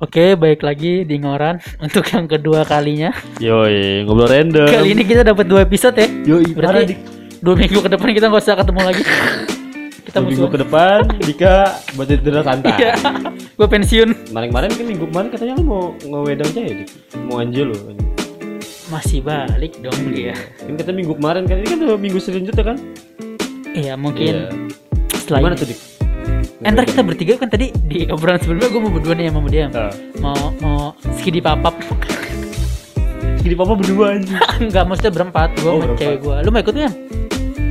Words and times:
Oke, 0.00 0.32
baik 0.32 0.64
lagi 0.64 1.04
di 1.04 1.20
Ngoran 1.20 1.60
untuk 1.84 2.08
yang 2.08 2.24
kedua 2.24 2.64
kalinya. 2.64 3.12
Yoi, 3.36 4.08
ngobrol 4.08 4.32
random. 4.32 4.64
Kali 4.64 4.96
ini 4.96 5.04
kita 5.04 5.20
dapat 5.20 5.44
dua 5.44 5.60
episode 5.68 5.92
ya. 5.92 6.08
Yoi, 6.24 6.56
Berarti 6.56 6.96
dua 7.44 7.52
minggu 7.52 7.84
ke 7.84 7.88
depan 7.92 8.08
kita 8.16 8.32
nggak 8.32 8.40
usah 8.40 8.56
ketemu 8.56 8.80
lagi. 8.80 9.04
kita 10.08 10.24
Dua 10.24 10.28
minggu 10.32 10.46
ke 10.48 10.58
depan, 10.64 11.00
Dika 11.20 11.84
buat 12.00 12.08
tidur 12.08 12.40
santai. 12.40 12.72
Iya. 12.80 12.92
Gue 13.60 13.68
pensiun. 13.68 14.32
Kemarin-kemarin 14.32 14.68
kan 14.72 14.86
minggu 14.88 15.04
kemarin 15.12 15.28
katanya 15.36 15.52
lu 15.60 15.64
mau 15.68 15.82
ngewedang 16.00 16.48
aja 16.48 16.60
ya, 16.64 16.72
Dik? 16.80 16.88
Mau 17.28 17.36
anjir 17.36 17.64
lu. 17.68 17.76
Masih 18.88 19.20
balik 19.20 19.84
dong 19.84 20.00
dia. 20.16 20.32
Kan 20.64 20.80
kata 20.80 20.96
minggu 20.96 21.12
kemarin 21.20 21.44
kan 21.44 21.60
ini 21.60 21.68
kan 21.76 21.78
udah 21.84 22.00
minggu 22.00 22.16
selanjutnya 22.16 22.64
kan? 22.72 22.76
Iya, 23.76 24.00
mungkin 24.00 24.48
Iya. 25.28 25.44
Gimana 25.44 25.54
tuh, 25.60 25.68
Dik? 25.68 25.89
Entar 26.60 26.84
kita 26.84 27.00
bertiga 27.00 27.34
kan 27.34 27.48
tadi 27.48 27.72
di 27.72 28.04
obrolan 28.06 28.36
sebelumnya 28.36 28.68
gue 28.68 28.80
mau 28.80 28.92
berdua 28.92 29.14
nih 29.14 29.26
sama 29.28 29.48
dia. 29.48 29.66
Nah, 29.66 29.88
Mau 30.20 30.36
mau 30.60 30.80
skidi 31.14 31.40
papap. 31.40 31.72
Jadi 33.40 33.54
papa 33.54 33.72
berdua 33.72 34.06
anjing. 34.12 34.36
Enggak, 34.68 34.84
maksudnya 34.84 35.12
berempat. 35.14 35.48
Gue 35.56 35.70
Oh, 35.70 35.80
sama 35.80 35.96
cewek 35.96 36.18
gue. 36.20 36.36
Lu 36.44 36.48
mau 36.50 36.60
ikut 36.60 36.74
kan? 36.74 36.92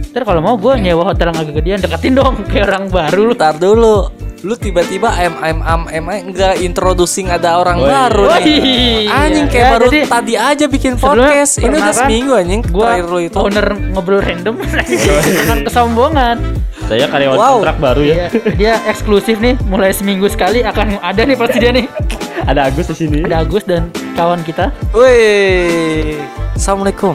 Ntar 0.09 0.23
kalau 0.25 0.41
mau 0.41 0.57
gue 0.57 0.73
nyewa 0.75 1.05
hotel 1.05 1.29
yang 1.29 1.37
agak 1.37 1.53
gedean 1.55 1.79
deketin 1.79 2.13
dong 2.13 2.33
kayak 2.49 2.65
orang 2.67 2.85
baru 2.89 3.21
lu. 3.23 3.33
Ntar 3.33 3.55
dulu 3.55 3.97
Lu 4.39 4.55
tiba-tiba 4.55 5.11
am 5.11 5.35
am 5.37 5.59
am 5.59 5.81
am 5.85 6.05
enggak 6.09 6.57
introducing 6.57 7.27
ada 7.27 7.59
orang 7.59 7.75
Oh, 7.77 7.83
iya. 7.83 8.07
baru 8.07 8.23
Oh, 8.25 8.39
nih. 8.39 8.57
iya. 9.05 9.11
Anjing 9.21 9.45
kayak 9.45 9.61
Ya, 9.61 9.71
baru 9.75 9.85
jadi 9.85 9.99
tadi 10.07 10.33
aja 10.33 10.65
bikin 10.65 10.93
podcast. 10.95 11.53
Ini 11.59 11.67
udah 11.69 11.81
kan 11.83 11.93
seminggu 11.93 12.31
anjing 12.33 12.61
Gue 12.65 12.81
terakhir 12.81 13.05
lu 13.05 13.19
itu. 13.21 13.35
owner 13.37 13.67
ngobrol 13.91 14.17
random 14.17 14.55
dengan 14.57 15.59
kesombongan. 15.67 16.37
Saya 16.85 17.05
karyawan 17.05 17.35
Wow. 17.35 17.51
kontrak 17.59 17.77
baru 17.77 18.01
ya. 18.01 18.15
Iya, 18.15 18.27
dia 18.53 18.73
eksklusif 18.85 19.37
nih, 19.37 19.59
mulai 19.63 19.91
seminggu 19.91 20.25
sekali 20.25 20.61
akan 20.61 20.97
ada 20.99 21.21
nih 21.21 21.35
pasti 21.35 21.57
dia 21.57 21.71
nih. 21.71 21.85
Ada 22.41 22.65
Agus 22.65 22.87
di 22.87 22.95
sini. 22.97 23.19
Ada 23.21 23.43
Agus 23.43 23.61
dan 23.63 23.87
kawan 24.13 24.41
kita, 24.41 24.71
Wih. 24.89 26.17
Assalamualaikum. 26.51 27.13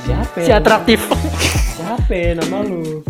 Siapa? 0.00 0.36
si 0.38 0.50
atraktif. 0.50 1.00
Siapa 1.76 2.16
nama 2.34 2.62
lu? 2.62 3.02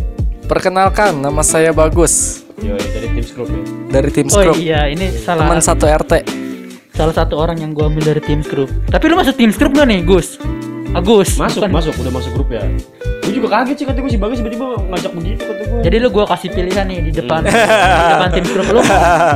Perkenalkan 0.44 1.14
nama 1.14 1.40
saya 1.40 1.70
Bagus 1.70 2.42
Yoi, 2.58 2.74
dari 2.82 3.06
tim 3.08 3.22
Scrub 3.22 3.46
ya. 3.46 3.60
dari 3.88 4.10
tim 4.10 4.26
Oh 4.26 4.34
Scrub. 4.34 4.56
iya, 4.58 4.80
ini 4.86 5.06
salah 5.14 5.46
Teman 5.46 5.62
satu 5.62 5.86
RT. 5.86 6.12
salah 6.90 7.14
satu 7.14 7.38
orang 7.38 7.56
yang 7.56 7.70
gua 7.70 7.86
ambil 7.86 8.02
dari 8.04 8.20
tim 8.20 8.42
Scrub. 8.42 8.66
Tapi 8.84 9.04
lu 9.06 9.14
masuk 9.14 9.32
tim 9.34 9.48
Scrub 9.48 9.70
gak 9.70 9.86
nih, 9.86 10.02
Gus? 10.02 10.42
Agus. 10.90 11.38
Masuk, 11.38 11.62
bukan- 11.62 11.72
masuk, 11.72 11.94
udah 11.96 12.12
masuk 12.12 12.30
grup 12.34 12.48
ya. 12.50 12.66
Gue 13.20 13.32
juga 13.32 13.48
kaget 13.52 13.76
sih 13.76 13.84
kata 13.84 13.98
gue 13.98 14.08
si 14.08 14.16
Bagus 14.16 14.38
tiba-tiba 14.38 14.66
ngajak 14.82 15.12
begitu 15.12 15.42
kata 15.42 15.62
gue. 15.62 15.80
Jadi 15.80 15.96
lu 15.96 16.08
gua 16.08 16.24
kasih 16.26 16.48
pilihan 16.48 16.84
nih 16.84 16.98
di 17.00 17.12
depan 17.14 17.40
Hmm. 17.42 17.52
di 17.52 18.04
depan 18.10 18.28
tim 18.30 18.44
Scrub 18.44 18.66
lu. 18.70 18.80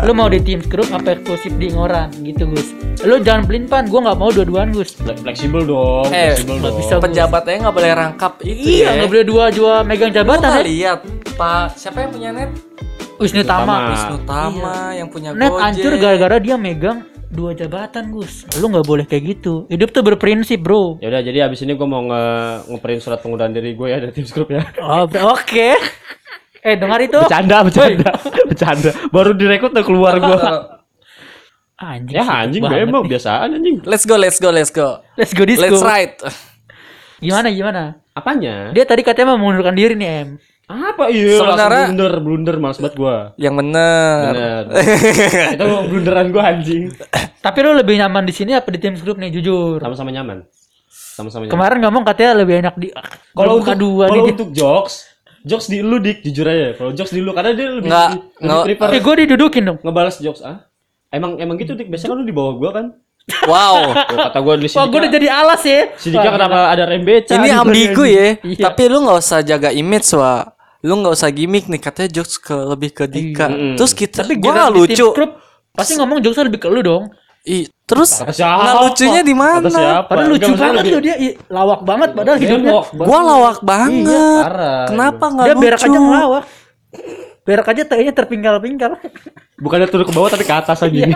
Lu 0.03 0.13
mau 0.13 0.27
di 0.27 0.41
tim 0.41 0.59
Scrub 0.59 0.89
apa 0.89 1.09
eksklusif 1.13 1.53
di 1.55 1.69
Ngoran 1.69 2.09
gitu, 2.19 2.45
Gus. 2.47 2.69
Lu 3.01 3.19
jangan 3.19 3.45
pelin 3.45 3.65
pan, 3.65 3.85
gua 3.85 4.01
nggak 4.03 4.19
mau 4.19 4.29
dua-duaan, 4.29 4.69
Gus. 4.71 4.93
Fle- 4.95 5.17
fleksibel 5.17 5.63
dong, 5.63 6.09
Eh, 6.09 6.33
fleksibel 6.33 6.57
nggak 6.57 6.71
dong. 6.71 6.81
bisa. 6.81 6.95
Penjabatnya 6.99 7.55
nggak 7.61 7.75
boleh 7.75 7.91
rangkap 7.93 8.33
itu 8.43 8.67
Iya, 8.73 8.85
ya. 8.85 8.91
nggak 8.97 9.09
boleh 9.11 9.25
dua-dua 9.25 9.75
megang 9.83 10.11
Lu 10.11 10.17
jabatan 10.17 10.51
ya. 10.51 10.63
lihat 10.63 10.99
Pak 11.33 11.75
siapa 11.75 11.99
yang 12.01 12.11
punya 12.11 12.31
net? 12.31 12.51
Wisnu 13.15 13.43
Tama. 13.43 13.91
Wisnu 13.91 14.17
Tama 14.23 14.75
yang 14.93 15.07
punya 15.07 15.31
Net 15.31 15.49
Gojek. 15.49 15.63
hancur 15.63 15.93
gara-gara 15.97 16.37
dia 16.37 16.57
megang 16.57 16.99
dua 17.35 17.51
jabatan, 17.53 18.15
Gus. 18.15 18.47
Lu 18.63 18.71
nggak 18.71 18.87
boleh 18.87 19.05
kayak 19.05 19.25
gitu. 19.37 19.67
Hidup 19.67 19.91
tuh 19.91 20.07
berprinsip, 20.07 20.63
Bro. 20.63 21.03
Ya 21.03 21.11
udah, 21.11 21.21
jadi 21.27 21.51
abis 21.51 21.67
ini 21.67 21.75
gue 21.75 21.85
mau 21.85 22.01
nge 22.07 22.25
ngeprint 22.71 23.01
surat 23.03 23.19
pengunduran 23.19 23.51
diri 23.51 23.75
gue 23.75 23.89
ya 23.91 23.99
dari 23.99 24.15
tim 24.15 24.25
Scrub 24.25 24.49
ya. 24.49 24.63
Oh, 24.79 25.05
oke. 25.35 25.69
Eh, 26.65 26.75
dengar 26.81 27.03
itu. 27.03 27.19
Bercanda, 27.19 27.61
bercanda, 27.61 28.11
bercanda. 28.49 28.91
Baru 29.13 29.37
direkrut 29.37 29.75
udah 29.77 29.85
keluar 29.85 30.15
gue. 30.17 30.41
Anjing. 31.75 32.15
Ya 32.17 32.23
anjing, 32.23 32.63
banget 32.63 32.87
emang 32.87 33.03
nih. 33.05 33.11
biasaan 33.19 33.49
anjing. 33.59 33.77
Let's 33.83 34.07
go, 34.07 34.15
let's 34.17 34.39
go, 34.39 34.49
let's 34.55 34.71
go. 34.71 35.03
Let's 35.19 35.35
go 35.35 35.43
disco. 35.45 35.67
Let's 35.67 35.83
ride. 35.83 36.17
Gimana 37.19 37.51
gimana? 37.51 37.83
Apanya? 38.15 38.71
Dia 38.71 38.87
tadi 38.87 39.03
katanya 39.03 39.35
mau 39.35 39.43
mengundurkan 39.43 39.75
diri 39.75 39.99
nih, 39.99 40.09
Em. 40.23 40.29
Apa 40.65 41.09
iya? 41.09 41.37
Sebenarnya- 41.37 41.93
langsung 41.93 41.95
blunder, 41.95 42.15
blunder 42.19 42.57
males 42.57 42.79
banget 42.79 42.97
gue. 42.97 43.17
Yang 43.37 43.55
bener. 43.61 44.25
Bener. 44.33 44.63
Itu 45.55 45.65
blunderan 45.87 46.27
gue 46.29 46.43
anjing. 46.43 46.83
Tapi 47.39 47.59
lu 47.61 47.73
lebih 47.75 47.95
nyaman 47.95 48.25
di 48.25 48.33
sini 48.33 48.53
apa 48.53 48.69
di 48.69 48.79
tim 48.79 48.97
grup 48.97 49.17
nih, 49.17 49.29
jujur? 49.31 49.77
Sama-sama 49.79 50.09
nyaman. 50.09 50.49
Sama-sama 50.89 51.45
nyaman. 51.45 51.53
Kemarin 51.53 51.79
ngomong 51.81 52.03
katanya 52.03 52.33
lebih 52.37 52.55
enak 52.59 52.75
di 52.75 52.89
Kalau 53.31 53.61
buka 53.61 53.73
untuk 53.73 53.77
dua 53.79 54.05
kalau 54.09 54.25
untuk 54.27 54.51
jokes, 54.51 54.95
jokes 55.43 55.67
di 55.67 55.79
lu 55.79 55.97
dik 55.99 56.25
jujur 56.25 56.47
aja. 56.47 56.69
Kalau 56.75 56.91
jokes 56.91 57.13
di 57.13 57.21
lu 57.21 57.31
karena 57.31 57.53
dia 57.53 57.69
lebih 57.71 57.87
Nggak, 57.87 58.09
lebih 58.09 58.23
nggak. 58.41 58.63
prefer 58.65 58.89
Eh, 58.89 59.01
gue 59.01 59.15
didudukin 59.21 59.63
dong. 59.63 59.79
ngebalas 59.81 60.17
jokes 60.19 60.41
ah. 60.41 60.65
Emang 61.09 61.37
emang 61.37 61.55
gitu 61.57 61.73
dik. 61.73 61.87
Biasanya 61.87 62.11
kan 62.11 62.19
lu 62.19 62.27
di 62.27 62.33
bawah 62.33 62.55
gua 62.57 62.71
kan. 62.73 62.87
Wow. 63.25 63.97
Kata 63.97 64.39
gua 64.39 64.55
di 64.55 64.69
Wah, 64.69 64.85
gue 64.85 64.99
udah 65.01 65.11
jadi 65.11 65.29
alas 65.29 65.63
ya. 65.63 65.81
Si 65.97 66.13
Dika 66.13 66.23
Wah, 66.23 66.33
kenapa 66.35 66.59
ada 66.69 66.85
rembeca? 66.85 67.33
Ini 67.33 67.41
di 67.41 67.51
ambigu 67.51 68.05
bagian- 68.05 68.37
ya. 68.37 68.45
Iya. 68.45 68.63
Tapi 68.63 68.83
lu 68.85 68.99
nggak 69.01 69.19
usah 69.19 69.39
jaga 69.41 69.69
image, 69.73 70.09
wa. 70.13 70.45
Lu 70.81 70.95
nggak 70.95 71.15
usah 71.15 71.29
gimmick 71.31 71.65
nih 71.67 71.81
katanya 71.81 72.11
jokes 72.15 72.37
ke 72.37 72.53
lebih 72.53 72.93
ke 72.93 73.05
Dika. 73.07 73.49
Mm. 73.49 73.75
Terus 73.75 73.93
kita 73.93 74.21
Tapi 74.21 74.37
gua 74.37 74.53
nggak 74.55 74.73
lucu. 74.73 75.07
grup, 75.11 75.41
pasti 75.71 75.97
ngomong 75.97 76.21
jokesnya 76.21 76.45
lebih 76.47 76.61
ke 76.61 76.69
lu 76.69 76.81
dong. 76.81 77.05
Ih, 77.45 77.65
terus 77.83 78.21
nggak 78.21 78.77
lucunya 78.83 79.21
di 79.21 79.33
mana? 79.33 79.69
Padahal 80.03 80.29
lucu 80.31 80.45
Enggak, 80.47 80.61
banget 80.63 80.77
lebih- 80.79 80.93
loh 80.93 81.03
dia, 81.03 81.17
lawak 81.47 81.81
banget 81.83 82.09
padahal 82.13 82.39
hidupnya. 82.39 82.73
Gua 82.95 83.21
lawak 83.23 83.59
banget. 83.63 84.43
parah. 84.43 84.85
Kenapa 84.85 85.25
nggak 85.29 85.45
Dia 85.45 85.55
lucu? 85.55 85.65
berak 85.65 85.81
aja 85.83 85.99
ngelawak. 85.99 86.45
Berak 87.45 87.67
aja 87.69 87.83
tainya 87.85 88.13
terpinggal-pinggal. 88.13 88.93
Bukannya 89.57 89.89
turun 89.89 90.05
ke 90.05 90.13
bawah 90.13 90.29
tapi 90.29 90.45
ke 90.45 90.55
atas 90.55 90.81
aja. 90.81 91.05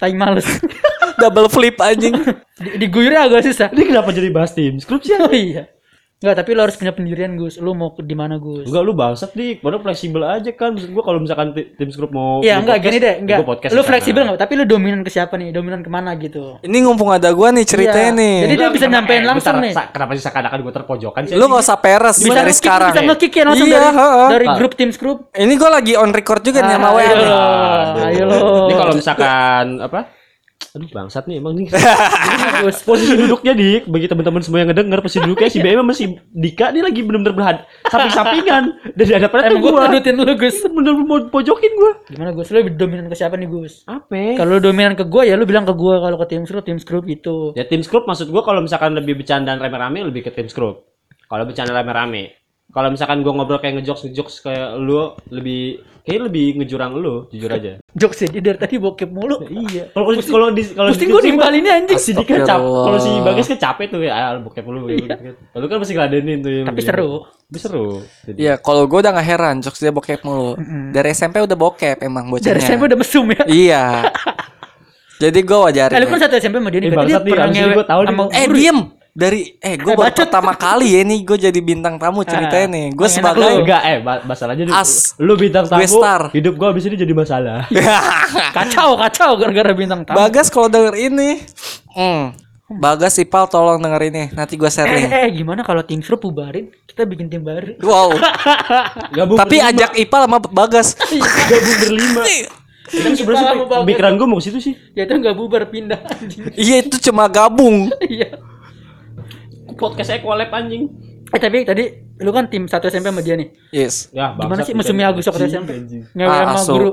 Tai 0.00 0.12
males. 0.16 0.48
Double 1.20 1.48
flip 1.48 1.76
anjing. 1.80 2.16
Di, 2.60 2.80
diguyurnya 2.80 3.28
agak 3.28 3.44
susah. 3.48 3.68
Ini 3.72 3.84
kenapa 3.92 4.12
jadi 4.12 4.28
bahas 4.32 4.52
tim? 4.52 4.76
Scrub 4.80 5.00
sih. 5.04 5.16
Oh 5.16 5.32
iya. 5.32 5.68
Enggak, 6.16 6.36
tapi 6.38 6.50
lo 6.52 6.64
harus 6.64 6.74
punya 6.74 6.90
pendirian, 6.90 7.36
Gus. 7.36 7.60
Lu 7.60 7.70
mau 7.70 7.92
ke- 7.92 8.00
di 8.00 8.16
mana, 8.16 8.40
Gus? 8.40 8.64
Enggak 8.64 8.82
lu 8.82 8.92
bangsat 8.92 9.30
dik. 9.30 9.60
Padahal 9.60 9.84
fleksibel 9.84 10.24
aja 10.24 10.48
kan. 10.50 10.72
Maksud 10.72 10.88
gua 10.88 11.04
kalau 11.04 11.20
misalkan 11.20 11.52
ti- 11.52 11.68
tim 11.70 11.92
Scrub 11.92 12.08
mau 12.08 12.40
Iya, 12.40 12.56
enggak 12.56 12.80
podcast, 12.80 12.88
gini 12.88 12.96
deh, 12.96 13.04
ya 13.06 13.20
enggak. 13.20 13.38
gua 13.38 13.46
podcast 13.46 13.70
Lu 13.70 13.76
sana. 13.76 13.88
fleksibel 13.92 14.20
enggak? 14.24 14.40
Tapi 14.40 14.52
lu 14.54 14.64
dominan 14.64 15.00
ke 15.00 15.10
siapa 15.10 15.36
nih? 15.36 15.52
Dominan 15.52 15.80
ke 15.80 15.90
mana 15.90 16.16
gitu? 16.16 16.56
Ini 16.58 16.76
ngumpung 16.80 17.12
ada 17.12 17.28
gua 17.30 17.52
nih 17.52 17.64
ceritanya 17.64 18.10
Iya. 18.10 18.16
nih. 18.16 18.36
Jadi 18.42 18.54
dia 18.56 18.68
bisa 18.72 18.86
nyampein 18.88 19.20
eh, 19.20 19.26
langsung 19.28 19.54
bentar, 19.54 19.64
nih. 19.84 19.92
Kenapa 19.92 20.10
sih 20.10 20.22
seakan-akan 20.24 20.58
gue 20.58 20.72
terpojokan 20.74 21.22
sih? 21.22 21.34
Lu 21.36 21.44
nggak 21.44 21.62
usah 21.62 21.76
peres 21.76 22.16
Bisa 22.18 22.32
dari 22.34 22.52
sekarang. 22.54 22.92
Bisa 22.96 23.02
nge-kick 23.04 23.32
ya 23.32 23.44
langsung 23.44 23.68
Iya, 23.68 23.76
dari, 23.78 23.96
dari 24.32 24.46
grup 24.56 24.72
tim 24.72 24.90
group. 24.90 25.18
Ini 25.30 25.52
gua 25.54 25.70
lagi 25.70 25.92
on 25.94 26.10
record 26.10 26.40
juga 26.40 26.64
nih 26.64 26.72
sama 26.72 26.88
Ah, 26.88 26.92
nih. 26.94 27.06
lo. 27.06 27.12
Aduh. 27.12 28.08
Ayo 28.08 28.24
lo. 28.24 28.38
Ini 28.64 28.74
kalau 28.74 28.92
misalkan 28.96 29.64
apa? 29.84 30.00
Aduh 30.76 30.88
bangsat 30.92 31.24
nih 31.24 31.40
emang 31.40 31.56
nih. 31.56 31.72
Posisi 32.88 33.16
duduknya 33.16 33.56
dik 33.56 33.88
bagi 33.88 34.06
teman-teman 34.12 34.44
semua 34.44 34.60
yang 34.60 34.68
ngedenger 34.68 35.00
posisi 35.00 35.24
duduknya 35.24 35.48
si 35.48 35.58
BM 35.64 35.80
sama 35.80 35.92
si 35.96 36.04
Dika 36.36 36.68
nih 36.72 36.84
lagi 36.84 37.00
bener-bener 37.00 37.32
berhad 37.32 37.56
samping-sampingan 37.88 38.64
hadapannya 38.92 39.44
Emang 39.48 39.52
tuh 39.56 39.60
gua 39.64 39.70
gua 39.72 39.86
nudutin 39.88 40.14
lu, 40.16 40.34
Gus. 40.36 40.56
bener 40.68 40.92
mau 41.00 41.18
pojokin 41.32 41.72
gua 41.80 41.92
Gimana, 42.12 42.30
Gus? 42.36 42.48
Lu 42.52 42.56
lebih 42.60 42.76
dominan 42.76 43.08
ke 43.08 43.16
siapa 43.16 43.40
nih, 43.40 43.48
Gus? 43.48 43.88
apa 43.88 44.36
Kalau 44.36 44.56
lu 44.56 44.60
dominan 44.60 44.92
ke 44.92 45.04
gua 45.08 45.22
ya 45.24 45.34
lu 45.40 45.48
bilang 45.48 45.64
ke 45.64 45.72
gua 45.72 45.98
kalau 46.04 46.16
ke 46.20 46.26
tim 46.28 46.44
group, 46.44 46.64
tim 46.68 46.78
group 46.78 47.04
itu. 47.08 47.56
ya 47.56 47.64
tim 47.64 47.80
scrub 47.80 48.04
maksud 48.04 48.28
gua 48.28 48.44
kalau 48.44 48.60
misalkan 48.60 48.92
lebih 48.92 49.16
bercandaan 49.16 49.56
rame-rame 49.56 50.04
lebih 50.04 50.28
ke 50.28 50.30
tim 50.34 50.46
scrub 50.46 50.84
kalau 51.26 51.44
bercanda 51.48 51.72
rame-rame 51.72 52.45
kalau 52.74 52.88
misalkan 52.90 53.22
gua 53.22 53.32
ngobrol 53.32 53.58
kayak 53.58 53.80
ngejokes 53.80 54.04
ngejokes 54.04 54.36
kayak 54.42 54.76
lu 54.76 55.14
lebih 55.30 55.80
kayak 56.02 56.30
lebih 56.30 56.62
ngejurang 56.62 56.94
lu 56.94 57.26
jujur 57.30 57.50
aja 57.50 57.82
Jokes 57.96 58.28
dia 58.28 58.38
dari 58.38 58.58
tadi 58.60 58.76
bokep 58.78 59.10
mulu. 59.10 59.42
iya 59.66 59.90
kalau 59.90 60.14
kalau 60.14 60.48
di 60.54 60.62
kalau 60.70 60.90
di- 60.92 61.08
gua 61.08 61.22
nimbalinnya 61.24 61.72
anjing. 61.82 61.98
si 61.98 62.12
Dika 62.12 62.44
cap 62.44 62.62
Astagfirullah. 62.62 62.84
kalau 62.84 62.98
si 63.00 63.10
Bagas 63.24 63.46
kan 63.48 63.58
capek 63.58 63.86
tuh 63.90 64.00
ya 64.04 64.12
ah, 64.14 64.38
bokep 64.38 64.64
lu 64.68 64.78
Lalu 64.86 65.64
kan 65.66 65.76
masih 65.82 65.94
ngeladenin 65.96 66.38
tuh 66.42 66.50
yang 66.52 66.66
Tapi 66.68 66.78
begini. 66.78 66.90
seru. 66.92 67.10
Tapi 67.26 67.58
seru 67.58 67.86
Jadi- 68.22 68.38
Iya, 68.38 68.54
kalau 68.58 68.82
gua 68.86 68.98
udah 69.02 69.12
nggak 69.14 69.26
heran 69.26 69.54
jokes 69.58 69.80
dia 69.80 69.90
bokep 69.90 70.20
mulu. 70.22 70.54
Dari 70.92 71.08
SMP 71.10 71.36
udah 71.40 71.56
bokep 71.56 71.98
emang 72.02 72.30
bocahnya. 72.30 72.50
Dari 72.50 72.60
SMP 72.60 72.82
udah 72.86 72.98
mesum 72.98 73.24
ya. 73.30 73.42
Iya. 73.46 73.84
Jadi 75.22 75.38
gua 75.42 75.72
wajarin. 75.72 75.96
Lu 75.96 76.06
kan 76.06 76.20
satu 76.20 76.34
SMP 76.36 76.60
sama 76.60 76.68
dia 76.68 76.80
nih. 76.84 76.88
Eh, 76.88 76.92
Berarti 76.92 77.08
dia 77.08 77.20
pernah 77.24 77.48
ini 77.48 77.58
ngewe 77.64 78.24
Eh 78.36 78.46
diem 78.52 78.78
dari 79.16 79.56
eh 79.56 79.74
gue 79.74 79.88
Eh, 79.88 79.96
baru 79.96 80.06
bacot. 80.06 80.22
pertama 80.22 80.52
kali 80.52 80.92
ya 80.92 81.00
nih 81.00 81.24
gue 81.24 81.38
jadi 81.40 81.56
bintang 81.58 81.96
tamu 81.96 82.20
ceritanya 82.20 82.68
nih 82.68 82.86
gue 82.90 83.00
enak 83.00 83.16
sebagai 83.16 83.40
lu. 83.48 83.64
Enggak, 83.64 83.82
eh 83.82 83.96
masalahnya 84.22 84.64
nih, 84.64 84.74
As. 84.74 85.16
lu 85.16 85.32
bintang 85.34 85.64
tamu, 85.64 85.80
Gue 85.80 85.88
star. 85.88 86.22
hidup 86.30 86.54
gua 86.54 86.68
abis 86.70 86.84
ini 86.84 86.96
jadi 86.96 87.10
masalah. 87.10 87.64
Kacau, 88.56 88.96
kacau 88.96 89.30
gara-gara 89.34 89.72
bintang 89.72 90.04
tamu. 90.04 90.16
Bagas 90.18 90.46
kalau 90.46 90.68
denger 90.68 90.92
ini 90.94 91.40
hmm, 91.90 92.24
Bagas 92.68 93.16
Ipal 93.16 93.46
tolong 93.46 93.78
denger 93.78 94.02
ini 94.04 94.22
nanti 94.30 94.54
gue 94.54 94.64
Eh, 94.64 94.74
sharing 94.74 95.06
eh, 95.06 95.28
gimana 95.32 95.62
kalau 95.62 95.80
tim 95.80 95.98
Sro 95.98 96.16
bubarin? 96.16 96.68
Kita 96.84 97.02
bikin 97.02 97.26
tim 97.26 97.40
baru. 97.40 97.72
wow 97.80 98.12
Gabung 99.16 99.36
tapi 99.36 99.56
berlima. 99.56 99.70
ajak 99.72 99.90
Ipal 99.96 100.20
sama 100.22 100.38
Bagas 100.42 100.88
gabung 101.50 101.76
berlima. 101.80 102.22
Sama 102.86 103.64
Bagas. 103.64 103.86
pikiran 103.86 104.12
gua 104.14 104.26
mau 104.26 104.36
ke 104.36 104.44
situ 104.44 104.58
sih. 104.60 104.74
Ya 104.92 105.02
itu 105.02 105.14
nggak 105.14 105.34
bubar 105.34 105.66
pindah 105.66 106.00
iya 106.52 106.80
itu 106.80 107.00
cuma 107.00 107.26
gabung 107.26 107.88
Iya. 108.02 108.38
Podcast 109.76 110.10
Equalab 110.12 110.50
anjing. 110.50 110.88
Eh 111.28 111.40
tapi 111.40 111.62
tadi 111.62 111.84
lu 112.16 112.30
kan 112.30 112.48
tim 112.48 112.64
satu 112.64 112.88
SMP 112.88 113.12
sama 113.12 113.20
dia 113.20 113.36
nih. 113.36 113.48
yes 113.70 114.08
Ya, 114.10 114.32
Gimana 114.32 114.62
sih 114.62 114.72
anjing, 114.72 115.02
Agus 115.02 115.26
waktu 115.26 115.46
SMP? 115.46 115.70
anjing. 115.74 116.02
Ngewe 116.12 116.28
Ah, 116.28 116.56
sama 116.56 116.62
guru. 116.72 116.90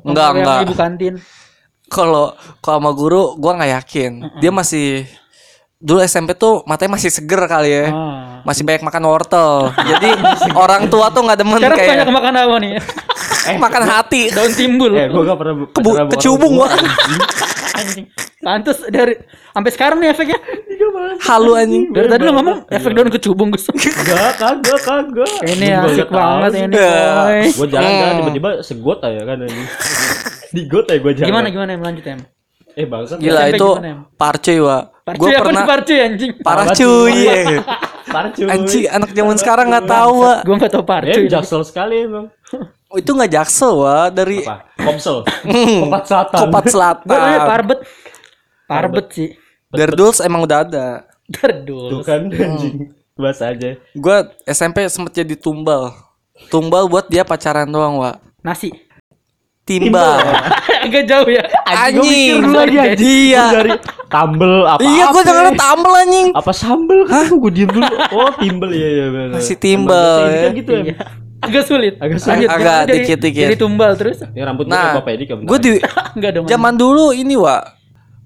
Enggak, 0.00 0.28
enggak. 0.34 0.58
Ibu 0.64 0.74
kantin. 0.74 1.14
Kalau 1.86 2.36
kalau 2.60 2.78
sama 2.78 2.92
guru 2.92 3.22
gua 3.36 3.56
nggak 3.56 3.72
yakin. 3.80 4.12
Dia 4.38 4.52
masih 4.52 5.08
dulu 5.80 6.04
SMP 6.04 6.36
tuh 6.36 6.60
matanya 6.68 7.00
masih 7.00 7.08
seger 7.08 7.40
kali 7.46 7.70
ya. 7.72 7.84
Ah. 7.88 8.44
Masih 8.44 8.62
banyak 8.64 8.84
makan 8.84 9.02
wortel. 9.06 9.72
Jadi 9.72 10.10
orang 10.64 10.92
tua 10.92 11.08
tuh 11.08 11.24
nggak 11.24 11.38
demen 11.40 11.56
Sekarang 11.56 11.78
kayak 11.78 11.90
banyak 11.94 12.10
makan 12.12 12.32
apa 12.36 12.56
nih? 12.60 12.72
makan 13.64 13.82
hati. 13.88 14.22
Daun 14.28 14.52
timbul. 14.52 14.92
Eh, 14.92 15.08
gua 15.08 15.22
gak 15.24 15.38
pernah 15.40 15.54
Kebu, 15.72 15.90
kecubung 16.16 16.52
gua. 16.58 16.68
Anjing. 17.80 18.06
Pantes 18.40 18.78
dari 18.88 19.14
sampai 19.52 19.70
sekarang 19.72 19.98
nih 20.00 20.10
efeknya. 20.12 20.38
Halu 21.20 21.52
anjing. 21.52 21.84
Dari 21.88 22.06
tadi 22.06 22.22
lo 22.22 22.32
ngomong 22.32 22.58
efek 22.66 22.90
daun 22.90 23.08
kecubung 23.08 23.48
Gus. 23.48 23.66
Enggak, 23.70 24.32
kagak, 24.36 24.80
kagak. 24.80 25.30
Ini 25.42 25.66
asik 25.78 26.06
nggak 26.06 26.10
banget 26.10 26.52
ini 26.58 26.74
boy. 26.74 27.38
Gua 27.50 27.66
jalan-jalan 27.68 28.10
Hmm. 28.10 28.18
tiba-tiba 28.20 28.50
segot 28.60 28.98
aja 29.00 29.20
kan 29.22 29.36
ini. 29.40 29.62
Digot 30.54 30.86
aja 30.86 30.98
gua 30.98 31.12
jalan. 31.12 31.28
Gimana 31.28 31.46
gimana 31.48 31.70
yang 31.70 31.82
lanjut 31.82 32.04
em? 32.06 32.20
Eh, 32.72 32.86
bangsat. 32.86 33.18
Gila 33.18 33.42
itu 33.48 33.68
parcuy 34.14 34.58
wa. 34.58 34.78
Parcuy 35.00 35.20
Gua 35.26 35.30
apa 35.32 35.44
pernah 35.44 35.64
parcuy 35.64 35.98
anjing? 35.98 36.30
parah 36.38 36.64
Parah, 36.64 36.74
cuy. 36.74 36.86
cuy. 36.86 37.12
iya. 37.16 37.34
Parah 38.10 38.30
cuy. 38.32 38.46
Anjing 38.46 38.84
anak 38.86 39.10
zaman 39.10 39.36
sekarang 39.36 39.66
nggak 39.68 39.86
tahu 39.86 40.12
wa. 40.20 40.34
Gua 40.42 40.54
enggak 40.56 40.72
tahu 40.72 40.82
Eh, 40.82 40.88
parcuy. 40.88 41.24
jaksel 41.26 41.62
sekali 41.62 41.96
emang. 42.04 42.26
Oh, 42.86 42.98
itu 42.98 43.06
nggak 43.06 43.30
jaksel 43.32 43.72
wa 43.76 44.08
dari 44.08 44.42
Apa? 44.42 44.66
Komsel. 44.76 45.22
Hmm. 45.44 45.86
Kopat 45.86 46.02
Selatan. 46.04 46.38
Kopat 46.40 46.64
Selatan. 46.66 47.18
parbet. 47.44 47.78
Parbet 48.66 49.06
sih. 49.10 49.28
Dari 49.70 49.92
dulu 49.92 50.10
emang 50.20 50.40
udah 50.42 50.58
ada. 50.60 50.86
Tuh 51.24 51.32
Terdul. 51.32 52.02
kan 52.02 52.26
anjing. 52.26 52.90
Bahasa 53.14 53.48
aja. 53.48 53.78
Gue 53.92 54.16
SMP 54.44 54.82
sempet 54.86 55.14
jadi 55.16 55.34
tumbal. 55.34 55.94
Tumbal 56.48 56.86
buat 56.86 57.06
dia 57.06 57.22
pacaran 57.22 57.66
doang, 57.66 57.96
wa. 57.96 58.12
Nasi. 58.40 58.72
Timbal. 59.62 60.18
Agak 60.84 61.04
jauh 61.06 61.28
ya. 61.28 61.44
Anjing. 61.62 61.94
Gua 61.94 62.02
mikir 62.02 62.36
dulu 62.40 62.56
lagi, 62.56 62.76
anjing. 62.80 63.06
Iya. 63.06 63.44
Gua 63.44 63.54
dari 63.54 63.72
tambel 64.10 64.52
apa 64.66 64.80
Iya, 64.82 65.04
gue 65.06 65.22
dengerin 65.22 65.54
tambal 65.56 65.92
anjing. 65.94 66.28
apa 66.34 66.50
sambel 66.50 67.00
kan 67.06 67.30
gue 67.30 67.52
diem 67.54 67.70
dulu 67.70 67.86
oh 68.10 68.30
timbel 68.34 68.70
iya 68.74 68.88
iya 68.90 69.06
benar 69.06 69.38
Masih 69.38 69.54
ini 69.54 69.86
kan 69.86 70.26
ya. 70.26 70.50
gitu 70.50 70.72
Iya. 70.82 70.96
Agak 71.40 71.62
sulit. 71.64 71.94
Agak 71.96 72.18
sulit. 72.18 72.32
Lanjut, 72.34 72.48
Agak 72.50 72.78
jadi- 72.82 72.94
dikit-dikit. 72.98 73.46
Jadi 73.46 73.56
tumbal 73.56 73.90
terus. 73.94 74.18
ya 74.26 74.42
rambut 74.42 74.66
gue 74.66 74.74
Nah, 74.74 74.98
Bapak 74.98 75.14
Edi 75.14 75.24
kan 75.24 75.38
gue 75.38 75.58
di 75.62 75.70
Enggak 76.18 76.30
dong. 76.34 76.44
zaman 76.44 76.74
dulu 76.74 77.14
ini, 77.14 77.38
wa. 77.38 77.62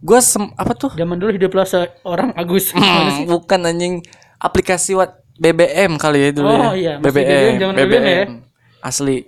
Gue 0.05 0.21
sem 0.21 0.45
apa 0.53 0.77
tuh? 0.77 0.93
Zaman 0.93 1.17
dulu 1.17 1.33
hiduplah 1.33 1.65
seorang 1.65 2.37
Agus. 2.37 2.77
Hmm, 2.77 3.25
bukan 3.25 3.65
anjing 3.65 3.95
aplikasi 4.37 4.93
what 4.93 5.25
BBM 5.41 5.97
kali 5.97 6.29
ya 6.29 6.31
dulu 6.31 6.53
Oh, 6.53 6.77
ya. 6.77 6.77
iya, 6.77 6.93
masih 7.01 7.09
BBM, 7.11 7.53
zaman 7.57 7.75
BBM 7.75 8.05
ya. 8.05 8.25
Asli. 8.85 9.19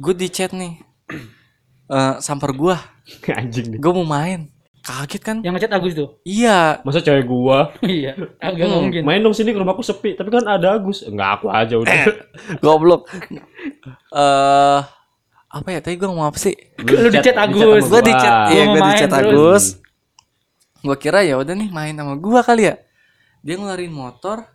Gue 0.00 0.16
di 0.16 0.32
chat 0.32 0.56
nih. 0.56 0.80
Eh 1.86 2.14
samper 2.18 2.56
gua. 2.56 2.80
anjing 3.38 3.76
Gue 3.76 3.92
mau 3.92 4.08
main. 4.08 4.48
Kaget 4.80 5.20
kan? 5.20 5.36
Yang 5.42 5.52
ngechat 5.60 5.72
Agus 5.76 5.92
tuh. 5.92 6.08
Iya. 6.22 6.78
masa 6.80 7.02
cewek 7.02 7.26
gua 7.26 7.74
iya. 7.84 8.14
Agak 8.38 8.70
nggak 8.70 8.82
mungkin. 8.86 9.02
main 9.02 9.18
dong 9.20 9.34
sini 9.34 9.50
ke 9.50 9.58
rumahku 9.58 9.82
sepi 9.82 10.14
tapi 10.14 10.30
kan 10.30 10.46
ada 10.46 10.78
Agus 10.78 11.02
enggak 11.04 11.42
aku 11.42 11.46
aja 11.50 11.74
udah 11.76 11.94
Goblok. 12.64 13.10
Eh 14.14 14.80
apa 15.46 15.68
ya 15.72 15.78
tadi 15.82 15.98
gue 15.98 16.08
ngomong 16.08 16.30
apa 16.30 16.38
sih? 16.38 16.54
Lu 16.80 17.10
di 17.10 17.18
chat 17.20 17.36
Agus. 17.36 17.84
Gua 17.84 18.00
iya 18.00 18.62
mau 18.64 18.72
gue 18.72 18.80
di 18.80 18.82
main 18.86 18.96
chat 18.96 19.10
terus. 19.12 19.76
Agus. 19.76 19.85
Gue 20.86 20.96
kira 20.96 21.26
ya 21.26 21.34
udah 21.34 21.54
nih 21.58 21.68
main 21.74 21.98
sama 21.98 22.14
gua 22.14 22.46
kali 22.46 22.70
ya. 22.70 22.78
Dia 23.42 23.58
ngeluarin 23.58 23.90
motor. 23.90 24.46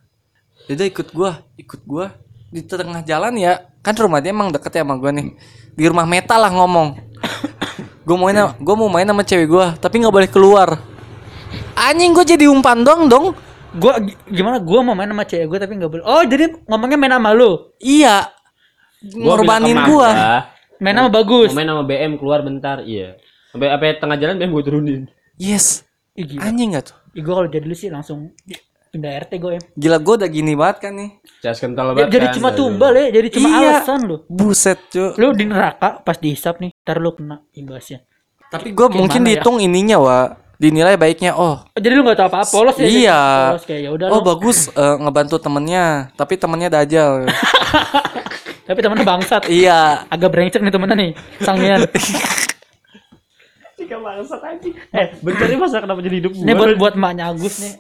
Dia 0.64 0.80
udah 0.80 0.88
ikut 0.88 1.08
gua, 1.12 1.32
ikut 1.60 1.82
gua 1.84 2.16
di 2.48 2.64
tengah 2.64 3.04
jalan 3.04 3.36
ya. 3.36 3.68
Kan 3.84 4.00
rumah 4.00 4.24
dia 4.24 4.32
emang 4.32 4.48
deket 4.48 4.72
ya 4.72 4.88
sama 4.88 4.96
gua 4.96 5.12
nih. 5.12 5.36
Di 5.76 5.84
rumah 5.92 6.08
Meta 6.08 6.40
lah 6.40 6.48
ngomong. 6.48 6.96
gue 8.08 8.16
mau 8.18 8.32
main, 8.32 8.56
gue 8.56 8.76
mau 8.80 8.90
main 8.90 9.06
sama 9.06 9.24
cewek 9.28 9.48
gua, 9.52 9.76
tapi 9.76 10.00
nggak 10.00 10.14
boleh 10.16 10.30
keluar. 10.32 10.80
Anjing 11.76 12.16
gue 12.16 12.24
jadi 12.24 12.46
umpan 12.48 12.80
dong 12.82 13.12
dong. 13.12 13.36
Gua 13.76 14.00
gi- 14.00 14.16
gimana 14.32 14.58
gua 14.64 14.80
mau 14.88 14.96
main 14.96 15.12
sama 15.12 15.28
cewek 15.28 15.48
gua 15.52 15.60
tapi 15.60 15.76
nggak 15.76 15.92
boleh. 15.92 16.06
Oh, 16.08 16.24
jadi 16.24 16.56
ngomongnya 16.66 16.98
main 16.98 17.14
sama 17.20 17.30
lu. 17.36 17.76
Iya. 17.78 18.32
Gua 19.02 19.36
Ngorbanin. 19.36 19.76
Magda, 19.76 20.52
Main 20.82 20.98
sama 20.98 21.10
Bagus. 21.14 21.54
mau 21.54 21.62
main 21.62 21.70
sama 21.70 21.84
BM 21.86 22.18
keluar 22.18 22.42
bentar 22.42 22.82
iya 22.82 23.14
sampai 23.54 23.70
apa 23.70 24.02
tengah 24.02 24.18
jalan 24.18 24.42
BM 24.42 24.50
gue 24.50 24.64
turunin 24.66 25.02
Yes. 25.38 25.86
Ih, 26.22 26.26
gila. 26.28 26.42
Anjing 26.46 26.70
gak 26.72 26.86
tuh? 26.86 26.98
Ih, 27.12 27.22
gua 27.22 27.34
kalau 27.36 27.50
jadi 27.50 27.66
lu 27.66 27.74
sih 27.74 27.90
langsung 27.90 28.30
pindah 28.88 29.12
RT 29.20 29.32
gue 29.36 29.52
em. 29.54 29.64
Gila 29.74 29.98
gue 29.98 30.14
udah 30.16 30.30
gini 30.30 30.54
banget 30.54 30.78
kan 30.82 30.94
nih. 30.94 31.10
jas 31.40 31.58
kental 31.58 31.86
Ya, 31.88 31.92
banget 31.98 32.12
jadi 32.12 32.26
kan, 32.28 32.36
cuma 32.36 32.48
aduh. 32.48 32.58
tumbal 32.62 32.94
ya, 32.94 33.08
jadi 33.10 33.28
cuma 33.32 33.48
Iya. 33.50 33.58
alasan 33.80 34.00
lu. 34.04 34.18
Buset 34.28 34.80
cuy. 34.88 35.10
Lu 35.16 35.28
di 35.32 35.44
neraka 35.44 35.90
pas 35.98 36.14
dihisap 36.14 36.60
nih, 36.60 36.76
ntar 36.78 36.98
lu 36.98 37.10
kena 37.10 37.42
imbasnya. 37.52 38.04
Tapi 38.48 38.70
gue 38.70 38.88
mungkin 38.90 39.22
ya? 39.22 39.28
dihitung 39.34 39.58
ininya 39.58 39.98
wa. 39.98 40.20
Dinilai 40.56 40.94
baiknya 40.94 41.34
oh 41.34 41.66
Oh, 41.66 41.82
jadi 41.82 41.98
lu 41.98 42.06
gak 42.06 42.20
tau 42.20 42.30
apa-apa, 42.30 42.46
polos 42.48 42.78
ya? 42.78 42.86
Iya. 42.86 43.22
Polos 43.50 43.66
kayak 43.66 43.82
ya 43.82 43.90
udah 43.90 44.08
Oh 44.08 44.20
lu. 44.20 44.28
bagus 44.28 44.70
eh, 44.76 44.96
ngebantu 45.00 45.36
temennya, 45.38 45.86
tapi 46.14 46.34
temennya 46.36 46.70
dajal. 46.70 47.26
Tapi 48.62 48.78
temennya 48.78 49.04
bangsat. 49.04 49.42
iya. 49.48 50.06
Agak 50.06 50.30
brengsek 50.30 50.62
nih 50.62 50.70
temennya 50.70 50.96
nih, 50.96 51.12
sangian. 51.40 51.82
Jika 53.92 54.00
bangsat 54.00 54.40
anjing. 54.48 54.74
Eh, 54.96 55.08
bentar 55.20 55.52
ini 55.52 55.60
masa 55.60 55.84
kenapa 55.84 56.00
jadi 56.00 56.16
hidup 56.24 56.32
Ini 56.32 56.48
gua? 56.56 56.60
buat 56.64 56.72
buat 56.80 56.94
emaknya 56.96 57.28
Agus 57.28 57.60
nih. 57.60 57.74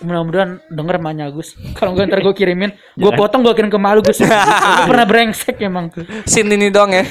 Mudah-mudahan 0.00 0.50
denger 0.72 0.94
emaknya 0.96 1.24
Agus. 1.28 1.52
Kalau 1.76 1.92
enggak 1.92 2.08
ntar 2.08 2.24
gue 2.24 2.32
kirimin, 2.40 2.72
gue 2.96 3.12
potong 3.12 3.44
gue 3.44 3.52
kirim 3.52 3.68
ke 3.68 3.76
malu 3.76 4.00
Gus. 4.00 4.24
Pernah 4.88 5.04
brengsek 5.04 5.60
emang. 5.60 5.92
Sin 6.24 6.48
ini 6.48 6.72
dong 6.72 6.96
ya. 6.96 7.04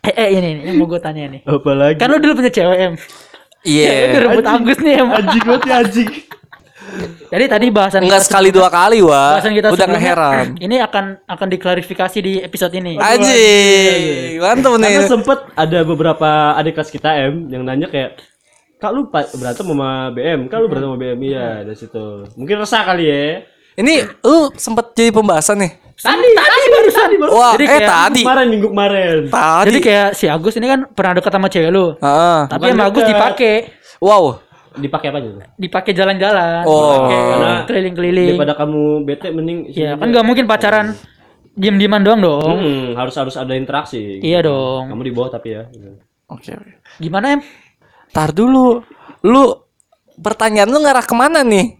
Eh, 0.00 0.14
eh 0.16 0.28
ini 0.32 0.48
nih 0.56 0.64
yang 0.72 0.80
mau 0.80 0.88
gue 0.88 0.96
tanya 0.96 1.28
nih. 1.28 1.44
Apalagi 1.44 2.00
Kan 2.00 2.08
lu 2.08 2.16
dulu 2.24 2.40
punya 2.40 2.48
cewek 2.48 2.78
em. 2.80 2.94
Iya. 3.68 3.88
Cewek 3.92 4.16
rebut 4.24 4.46
Agus 4.48 4.78
nih 4.80 4.94
em. 5.04 5.08
anjing 5.12 5.44
banget 5.44 5.62
ya 5.68 5.76
anjing. 5.84 6.08
Jadi 7.28 7.44
tadi 7.44 7.66
bahasan 7.68 8.00
Enggak 8.02 8.24
sekali 8.24 8.48
dua 8.48 8.68
kali 8.68 9.04
wa. 9.04 9.36
bahasan 9.36 9.52
kita 9.52 9.68
Udah 9.68 9.86
ngeheran. 9.86 10.56
Ini 10.56 10.76
akan 10.82 11.04
akan 11.24 11.46
diklarifikasi 11.48 12.18
di 12.18 12.32
episode 12.40 12.72
ini. 12.72 12.96
Anjing. 12.96 14.40
Mantap 14.40 14.74
nih. 14.76 14.88
Karena 14.96 15.06
sempet 15.06 15.38
ada 15.52 15.78
beberapa 15.84 16.28
adik 16.56 16.74
kelas 16.74 16.88
kita 16.88 17.10
M 17.28 17.48
yang 17.48 17.62
nanya 17.62 17.86
kayak 17.86 18.16
Kak 18.78 18.94
lu 18.94 19.10
berantem 19.10 19.66
sama 19.66 20.14
BM, 20.14 20.46
Kak 20.46 20.58
lu 20.62 20.66
berantem 20.70 20.88
sama 20.88 20.98
BM 20.98 21.18
iya 21.20 21.66
dari 21.66 21.74
situ. 21.74 22.30
Mungkin 22.38 22.62
resah 22.62 22.86
kali 22.86 23.04
ya. 23.04 23.42
Ini 23.74 23.94
lu 24.22 24.54
sempet 24.54 24.94
jadi 24.94 25.10
pembahasan 25.10 25.58
nih. 25.58 25.72
Tadi 25.98 26.28
tadi 26.30 26.66
barusan. 26.70 27.08
Wah, 27.26 27.52
Jadi 27.58 27.64
eh 27.66 27.70
kayak- 27.74 27.90
tadi. 27.90 28.22
Kemarin 28.22 28.46
minggu 28.48 28.68
kemarin. 28.70 29.18
Tadi. 29.26 29.66
Jadi 29.66 29.78
kayak 29.82 30.08
si 30.14 30.30
Agus 30.30 30.54
ini 30.54 30.66
kan 30.70 30.86
pernah 30.88 31.18
dekat 31.18 31.32
sama 31.34 31.50
cewek 31.50 31.70
lu. 31.74 31.98
Heeh. 31.98 32.38
Tapi 32.46 32.64
sama 32.70 32.84
Agus 32.86 33.02
dipakai, 33.02 33.54
Wow. 33.98 34.38
Dipakai 34.78 35.08
apa 35.10 35.18
aja? 35.18 35.30
dipakai 35.58 35.92
jalan-jalan, 35.92 36.62
Oh. 36.64 37.10
Karena 37.10 37.66
keliling-keliling. 37.66 38.38
Daripada 38.38 38.54
kamu 38.54 38.82
bete 39.02 39.28
mending 39.34 39.58
Iya, 39.74 39.98
kan 39.98 40.06
nggak 40.08 40.24
mungkin 40.26 40.44
pacaran 40.46 40.94
diem-dieman 41.58 42.06
doang 42.06 42.20
dong. 42.22 42.56
Hmm, 42.62 42.88
harus 42.94 43.14
harus 43.18 43.34
ada 43.34 43.52
interaksi. 43.58 44.22
Iya 44.22 44.46
dong. 44.46 44.94
Kamu 44.94 45.02
di 45.02 45.12
bawah 45.12 45.30
tapi 45.34 45.58
ya. 45.58 45.66
Oke. 46.30 46.54
oke. 46.54 46.72
Gimana 47.02 47.34
em? 47.34 47.40
Tar 48.14 48.30
dulu. 48.30 48.78
Lu 49.26 49.42
pertanyaan 50.22 50.70
lu 50.70 50.78
ngarah 50.78 51.02
ke 51.02 51.14
mana 51.18 51.42
nih? 51.42 51.74